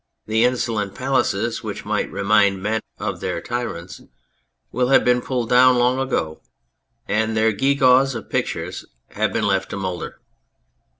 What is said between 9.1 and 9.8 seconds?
been left to